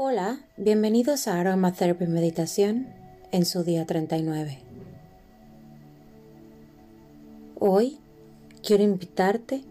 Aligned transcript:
Hola, 0.00 0.38
bienvenidos 0.56 1.26
a 1.26 1.40
Aromatherapy 1.40 2.06
Meditación 2.06 2.86
en 3.32 3.44
su 3.44 3.64
día 3.64 3.84
39. 3.84 4.60
Hoy 7.58 7.98
quiero 8.62 8.84
invitarte 8.84 9.64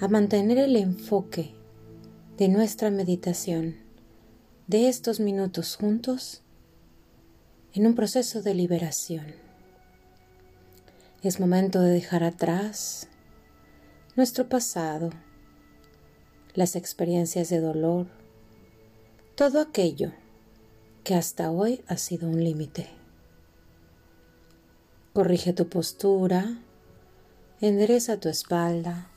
a 0.00 0.08
mantener 0.08 0.56
el 0.56 0.74
enfoque 0.74 1.52
de 2.38 2.48
nuestra 2.48 2.90
meditación 2.90 3.76
de 4.68 4.88
estos 4.88 5.20
minutos 5.20 5.76
juntos 5.76 6.40
en 7.74 7.86
un 7.86 7.94
proceso 7.94 8.40
de 8.40 8.54
liberación. 8.54 9.26
Es 11.22 11.40
momento 11.40 11.82
de 11.82 11.90
dejar 11.90 12.24
atrás 12.24 13.06
nuestro 14.16 14.48
pasado, 14.48 15.10
las 16.54 16.74
experiencias 16.74 17.50
de 17.50 17.60
dolor, 17.60 18.17
todo 19.38 19.60
aquello 19.60 20.10
que 21.04 21.14
hasta 21.14 21.52
hoy 21.52 21.80
ha 21.86 21.96
sido 21.96 22.26
un 22.26 22.42
límite. 22.42 22.88
Corrige 25.12 25.52
tu 25.52 25.68
postura, 25.68 26.58
endereza 27.60 28.18
tu 28.18 28.28
espalda, 28.28 29.12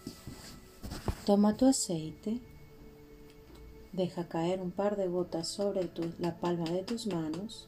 toma 1.26 1.58
tu 1.58 1.66
aceite, 1.66 2.40
deja 3.94 4.30
caer 4.30 4.62
un 4.62 4.70
par 4.70 4.96
de 4.96 5.08
gotas 5.08 5.48
sobre 5.48 5.90
la 6.20 6.40
palma 6.40 6.70
de 6.70 6.84
tus 6.84 7.08
manos, 7.08 7.68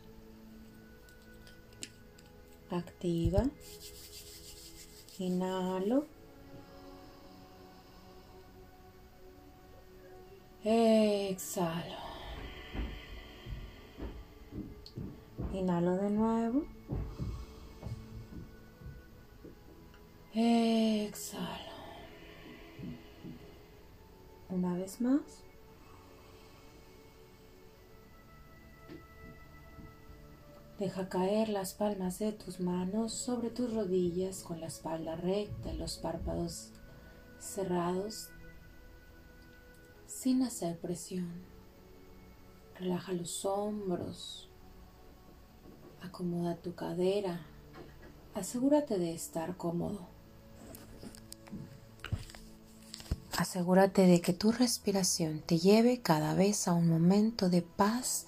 activa, 2.70 3.46
inhalo, 5.18 6.06
exhalo. 10.64 12.03
Inhalo 15.64 15.96
de 15.96 16.10
nuevo. 16.10 16.66
Exhalo. 20.34 21.72
Una 24.50 24.74
vez 24.74 25.00
más. 25.00 25.22
Deja 30.80 31.08
caer 31.08 31.48
las 31.48 31.74
palmas 31.76 32.20
de 32.20 32.34
tus 32.34 32.60
manos 32.60 33.14
sobre 33.14 33.50
tus 33.50 33.74
rodillas 33.74 34.44
con 34.44 34.60
la 34.60 34.68
espalda 34.68 35.16
recta 35.16 35.72
y 35.72 35.78
los 35.78 35.96
párpados 35.96 36.74
cerrados 37.40 38.28
sin 40.08 40.42
hacer 40.44 40.78
presión. 40.78 41.32
Relaja 42.78 43.14
los 43.14 43.46
hombros, 43.46 44.50
Acomoda 46.04 46.56
tu 46.56 46.76
cadera. 46.76 47.40
Asegúrate 48.36 49.00
de 49.00 49.14
estar 49.14 49.56
cómodo. 49.56 50.02
Asegúrate 53.38 54.06
de 54.06 54.22
que 54.22 54.34
tu 54.34 54.52
respiración 54.52 55.40
te 55.40 55.58
lleve 55.58 56.02
cada 56.02 56.36
vez 56.36 56.68
a 56.68 56.74
un 56.74 56.88
momento 56.88 57.50
de 57.50 57.62
paz, 57.62 58.28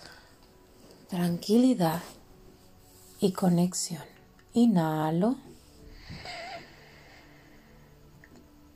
tranquilidad 1.10 2.02
y 3.20 3.34
conexión. 3.34 4.04
Inhalo. 4.54 5.36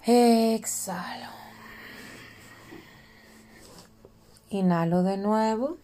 Exhalo. 0.06 1.31
Inhalo 4.50 5.03
de 5.03 5.17
nuevo. 5.17 5.78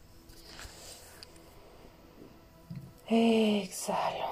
Exhalo. 3.07 4.25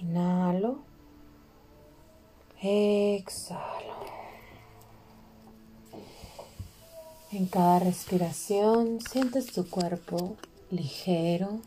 Inhalo. 0.00 0.80
Exhalo. 2.60 3.94
En 7.32 7.46
cada 7.46 7.78
respiración 7.78 9.00
sientes 9.00 9.46
tu 9.46 9.66
cuerpo 9.70 10.36
ligero 10.70 11.60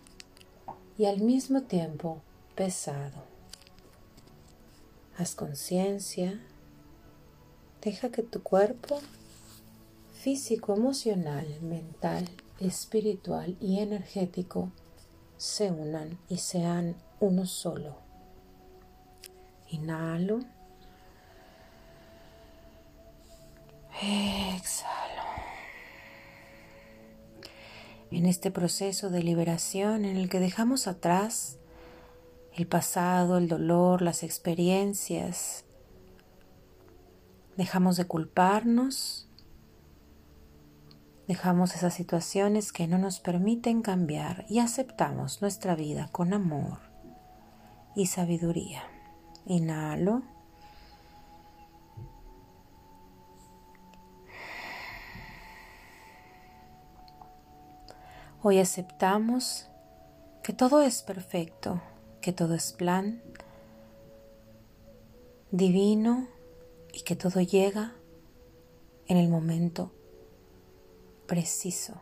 y 1.00 1.06
al 1.06 1.20
mismo 1.22 1.64
tiempo 1.64 2.22
pesado. 2.54 3.24
Haz 5.18 5.34
conciencia. 5.34 6.40
Deja 7.82 8.10
que 8.10 8.22
tu 8.22 8.44
cuerpo 8.44 9.02
físico, 10.24 10.74
emocional, 10.74 11.46
mental, 11.62 12.30
espiritual 12.58 13.58
y 13.60 13.80
energético 13.80 14.72
se 15.36 15.70
unan 15.70 16.18
y 16.30 16.38
sean 16.38 16.96
uno 17.20 17.46
solo. 17.46 17.98
Inhalo. 19.68 20.40
Exhalo. 24.02 25.24
En 28.10 28.26
este 28.26 28.50
proceso 28.50 29.10
de 29.10 29.24
liberación 29.24 30.06
en 30.06 30.16
el 30.16 30.30
que 30.30 30.40
dejamos 30.40 30.88
atrás 30.88 31.58
el 32.54 32.66
pasado, 32.66 33.38
el 33.38 33.50
dolor, 33.50 34.02
las 34.02 34.24
experiencias, 34.24 35.66
dejamos 37.58 37.98
de 37.98 38.06
culparnos 38.06 39.28
Dejamos 41.28 41.74
esas 41.74 41.94
situaciones 41.94 42.74
que 42.74 42.86
no 42.86 42.98
nos 42.98 43.22
permiten 43.22 43.82
cambiar 43.82 44.46
y 44.50 44.60
aceptamos 44.60 45.42
nuestra 45.42 45.74
vida 45.74 46.10
con 46.12 46.34
amor 46.34 46.80
y 47.96 48.08
sabiduría. 48.08 48.84
Inhalo. 49.46 50.24
Hoy 58.42 58.60
aceptamos 58.60 59.70
que 60.44 60.52
todo 60.52 60.82
es 60.82 61.04
perfecto, 61.04 61.82
que 62.20 62.34
todo 62.34 62.54
es 62.54 62.74
plan 62.74 63.24
divino 65.52 66.28
y 66.92 67.04
que 67.04 67.16
todo 67.16 67.40
llega 67.40 67.94
en 69.08 69.16
el 69.16 69.30
momento 69.30 69.94
preciso, 71.34 72.00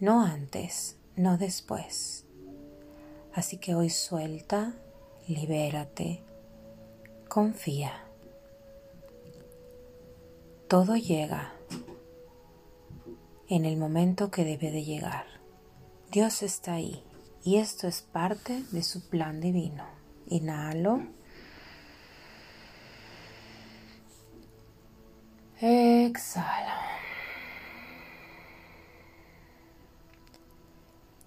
no 0.00 0.24
antes, 0.24 0.96
no 1.14 1.38
después. 1.38 2.26
Así 3.32 3.58
que 3.58 3.76
hoy 3.76 3.90
suelta, 3.90 4.74
libérate, 5.28 6.24
confía. 7.28 7.92
Todo 10.66 10.96
llega 10.96 11.52
en 13.48 13.66
el 13.66 13.76
momento 13.76 14.32
que 14.32 14.44
debe 14.44 14.72
de 14.72 14.82
llegar. 14.82 15.26
Dios 16.10 16.42
está 16.42 16.74
ahí 16.74 17.04
y 17.44 17.58
esto 17.58 17.86
es 17.86 18.02
parte 18.02 18.64
de 18.72 18.82
su 18.82 19.08
plan 19.08 19.40
divino. 19.40 19.86
Inhalo. 20.26 21.06
Exhala. 25.60 26.81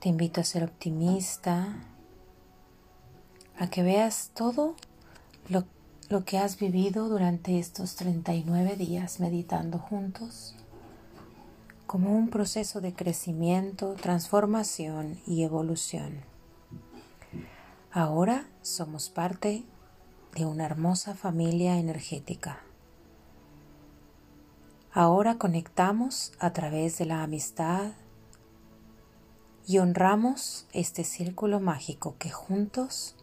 Te 0.05 0.09
invito 0.09 0.39
a 0.39 0.43
ser 0.43 0.63
optimista, 0.63 1.65
a 3.57 3.67
que 3.71 3.81
veas 3.81 4.29
todo 4.35 4.75
lo, 5.49 5.63
lo, 6.09 6.23
que 6.25 6.37
has 6.37 6.59
vivido 6.59 7.09
durante 7.09 7.57
estos 7.57 7.95
39 7.95 8.75
días 8.75 9.19
meditando 9.19 9.79
juntos 9.79 10.55
como 11.87 12.15
un 12.15 12.29
proceso 12.29 12.81
de 12.81 12.93
crecimiento, 12.93 13.95
transformación 13.95 15.19
y 15.25 15.41
evolución. 15.41 16.21
Ahora 17.91 18.45
somos 18.61 19.09
parte 19.09 19.63
de 20.35 20.45
una 20.45 20.65
hermosa 20.65 21.15
familia 21.15 21.79
energética. 21.79 22.59
Ahora 24.93 25.39
conectamos 25.39 26.31
a 26.37 26.53
través 26.53 26.99
de 26.99 27.05
la 27.05 27.23
amistad, 27.23 27.93
y 29.67 29.79
honramos 29.79 30.67
este 30.73 31.03
círculo 31.03 31.59
mágico 31.59 32.15
que 32.19 32.29
juntos 32.29 33.15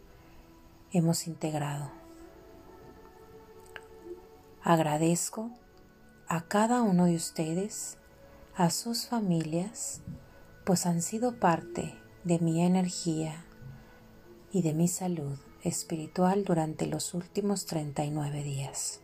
hemos 0.92 1.26
integrado. 1.26 1.90
Agradezco 4.62 5.50
a 6.28 6.42
cada 6.42 6.82
uno 6.82 7.06
de 7.06 7.16
ustedes, 7.16 7.98
a 8.56 8.70
sus 8.70 9.06
familias, 9.06 10.00
pues 10.64 10.86
han 10.86 11.02
sido 11.02 11.38
parte 11.38 11.94
de 12.24 12.38
mi 12.38 12.64
energía 12.64 13.44
y 14.52 14.62
de 14.62 14.74
mi 14.74 14.88
salud 14.88 15.38
espiritual 15.62 16.44
durante 16.44 16.86
los 16.86 17.14
últimos 17.14 17.66
39 17.66 18.42
días. 18.42 19.00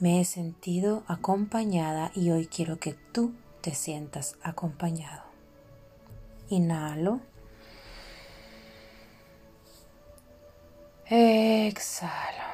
Me 0.00 0.20
he 0.20 0.24
sentido 0.24 1.04
acompañada 1.06 2.10
y 2.14 2.30
hoy 2.30 2.46
quiero 2.46 2.78
que 2.78 2.94
tú 3.12 3.32
te 3.64 3.74
sientas 3.74 4.36
acompañado. 4.42 5.22
Inhalo. 6.50 7.20
Exhalo. 11.06 12.44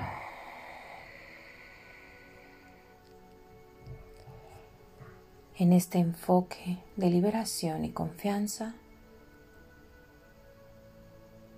En 5.56 5.72
este 5.72 5.98
enfoque 5.98 6.78
de 6.94 7.10
liberación 7.10 7.84
y 7.84 7.90
confianza, 7.90 8.76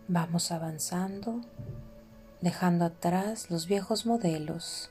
vamos 0.08 0.50
avanzando, 0.50 1.43
dejando 2.40 2.87
atrás 2.87 3.50
los 3.50 3.66
viejos 3.66 4.06
modelos 4.06 4.90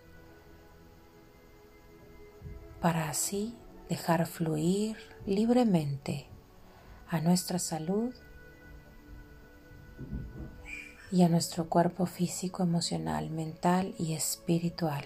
para 2.79 3.09
así 3.09 3.57
dejar 3.91 4.25
fluir 4.25 4.95
libremente 5.25 6.25
a 7.09 7.19
nuestra 7.19 7.59
salud 7.59 8.13
y 11.11 11.23
a 11.23 11.27
nuestro 11.27 11.67
cuerpo 11.67 12.05
físico, 12.05 12.63
emocional, 12.63 13.29
mental 13.31 13.93
y 13.99 14.13
espiritual. 14.13 15.03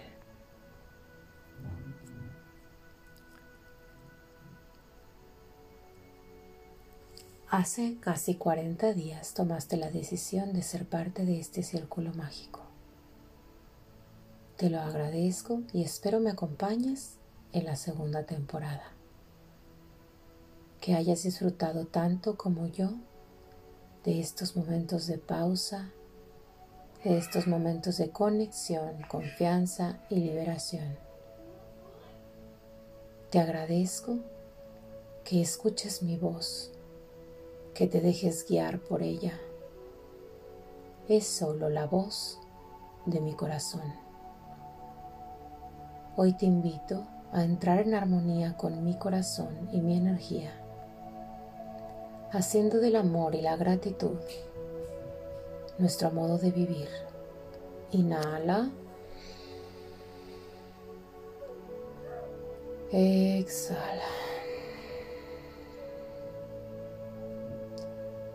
Hace 7.50 7.98
casi 8.00 8.36
40 8.36 8.94
días 8.94 9.34
tomaste 9.34 9.78
la 9.78 9.90
decisión 9.90 10.54
de 10.54 10.62
ser 10.62 10.86
parte 10.86 11.26
de 11.26 11.40
este 11.40 11.64
círculo 11.64 12.14
mágico. 12.14 12.62
Te 14.58 14.70
lo 14.70 14.80
agradezco 14.80 15.64
y 15.74 15.82
espero 15.82 16.20
me 16.20 16.30
acompañes 16.30 17.18
en 17.56 17.66
la 17.66 17.78
segunda 17.78 18.24
temporada 18.24 18.92
que 20.82 20.94
hayas 20.94 21.24
disfrutado 21.24 21.86
tanto 21.86 22.36
como 22.36 22.68
yo 22.68 22.90
de 24.04 24.20
estos 24.20 24.58
momentos 24.58 25.08
de 25.08 25.18
pausa, 25.18 25.90
de 27.06 27.18
estos 27.18 27.48
momentos 27.48 27.98
de 27.98 28.10
conexión, 28.10 29.02
confianza 29.08 30.02
y 30.10 30.16
liberación. 30.16 30.98
Te 33.30 33.40
agradezco 33.40 34.18
que 35.24 35.42
escuches 35.42 36.04
mi 36.04 36.18
voz, 36.18 36.74
que 37.74 37.88
te 37.88 38.02
dejes 38.02 38.46
guiar 38.46 38.80
por 38.80 39.02
ella. 39.02 39.40
Es 41.08 41.26
solo 41.26 41.70
la 41.70 41.86
voz 41.86 42.38
de 43.06 43.22
mi 43.22 43.34
corazón. 43.34 43.94
Hoy 46.18 46.34
te 46.34 46.46
invito 46.46 47.15
a 47.36 47.44
entrar 47.44 47.80
en 47.80 47.94
armonía 47.94 48.58
con 48.58 48.84
mi 48.84 48.98
corazón 48.98 49.70
y 49.72 49.82
mi 49.82 49.98
energía 49.98 50.66
haciendo 52.32 52.80
del 52.80 52.96
amor 52.98 53.34
y 53.36 53.42
la 53.42 53.56
gratitud 53.56 54.18
nuestro 55.78 56.12
modo 56.12 56.38
de 56.38 56.52
vivir. 56.52 56.88
Inhala. 57.92 58.70
Exhala. 62.92 64.04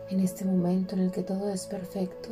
En 0.09 0.19
este 0.19 0.45
momento 0.45 0.95
en 0.95 1.01
el 1.01 1.11
que 1.11 1.23
todo 1.23 1.49
es 1.49 1.65
perfecto, 1.67 2.29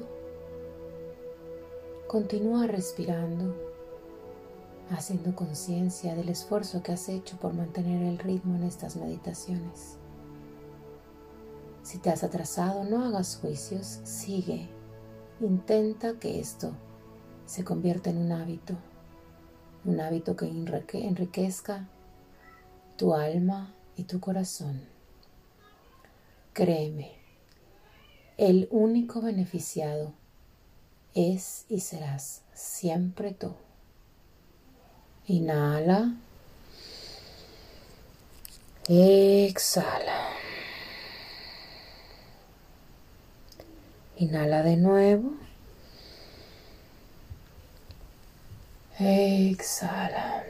continúa 2.07 2.67
respirando, 2.67 3.55
haciendo 4.89 5.35
conciencia 5.35 6.15
del 6.15 6.29
esfuerzo 6.29 6.81
que 6.81 6.91
has 6.91 7.09
hecho 7.09 7.37
por 7.37 7.53
mantener 7.53 8.03
el 8.03 8.17
ritmo 8.17 8.55
en 8.55 8.63
estas 8.63 8.95
meditaciones. 8.95 9.97
Si 11.83 11.97
te 11.97 12.09
has 12.09 12.23
atrasado, 12.23 12.83
no 12.83 13.03
hagas 13.03 13.37
juicios, 13.37 13.99
sigue. 14.03 14.69
Intenta 15.39 16.19
que 16.19 16.39
esto 16.39 16.73
se 17.45 17.63
convierta 17.63 18.09
en 18.09 18.17
un 18.17 18.31
hábito, 18.31 18.75
un 19.85 19.99
hábito 19.99 20.35
que 20.35 20.47
enriquezca 20.47 21.87
tu 22.97 23.13
alma 23.13 23.73
y 23.95 24.03
tu 24.03 24.19
corazón. 24.19 24.81
Créeme, 26.53 27.13
el 28.37 28.67
único 28.71 29.21
beneficiado 29.21 30.13
es 31.13 31.65
y 31.69 31.79
serás 31.79 32.43
siempre 32.53 33.33
tú. 33.33 33.53
Inhala. 35.29 36.15
Exhala. 38.87 40.29
Inhala 44.17 44.63
de 44.63 44.75
nuevo. 44.77 45.33
Exhala. 48.97 50.43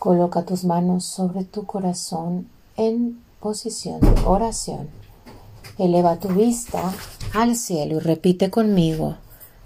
Coloca 0.00 0.42
tus 0.42 0.64
manos 0.64 1.04
sobre 1.04 1.44
tu 1.44 1.66
corazón 1.66 2.48
en 2.76 3.22
posición 3.38 4.00
de 4.00 4.22
oración. 4.24 4.90
Eleva 5.78 6.18
tu 6.18 6.30
vista 6.30 6.92
al 7.32 7.54
cielo 7.54 7.98
y 7.98 8.00
repite 8.00 8.50
conmigo. 8.50 9.18